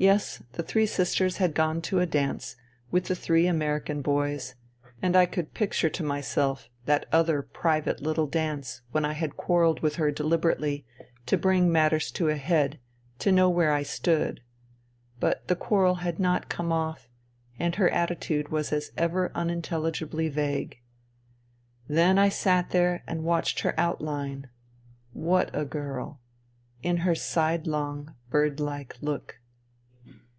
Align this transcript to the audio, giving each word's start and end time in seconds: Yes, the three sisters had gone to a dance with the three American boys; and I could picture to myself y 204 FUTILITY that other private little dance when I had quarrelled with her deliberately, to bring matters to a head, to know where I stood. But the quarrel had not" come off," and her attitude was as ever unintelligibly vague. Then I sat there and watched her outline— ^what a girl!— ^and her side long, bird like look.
Yes, 0.00 0.40
the 0.52 0.62
three 0.62 0.86
sisters 0.86 1.38
had 1.38 1.56
gone 1.56 1.82
to 1.82 1.98
a 1.98 2.06
dance 2.06 2.54
with 2.92 3.06
the 3.06 3.16
three 3.16 3.48
American 3.48 4.00
boys; 4.00 4.54
and 5.02 5.16
I 5.16 5.26
could 5.26 5.54
picture 5.54 5.90
to 5.90 6.04
myself 6.04 6.68
y 6.86 6.98
204 6.98 7.02
FUTILITY 7.02 7.10
that 7.10 7.18
other 7.34 7.42
private 7.42 8.00
little 8.00 8.28
dance 8.28 8.82
when 8.92 9.04
I 9.04 9.14
had 9.14 9.36
quarrelled 9.36 9.80
with 9.80 9.96
her 9.96 10.12
deliberately, 10.12 10.86
to 11.26 11.36
bring 11.36 11.72
matters 11.72 12.12
to 12.12 12.28
a 12.28 12.36
head, 12.36 12.78
to 13.18 13.32
know 13.32 13.50
where 13.50 13.72
I 13.72 13.82
stood. 13.82 14.40
But 15.18 15.48
the 15.48 15.56
quarrel 15.56 15.96
had 15.96 16.20
not" 16.20 16.48
come 16.48 16.70
off," 16.70 17.08
and 17.58 17.74
her 17.74 17.90
attitude 17.90 18.50
was 18.50 18.72
as 18.72 18.92
ever 18.96 19.32
unintelligibly 19.34 20.28
vague. 20.28 20.78
Then 21.88 22.20
I 22.20 22.28
sat 22.28 22.70
there 22.70 23.02
and 23.08 23.24
watched 23.24 23.62
her 23.62 23.74
outline— 23.76 24.48
^what 25.18 25.50
a 25.52 25.64
girl!— 25.64 26.20
^and 26.84 27.00
her 27.00 27.16
side 27.16 27.66
long, 27.66 28.14
bird 28.30 28.60
like 28.60 28.96
look. 29.00 29.40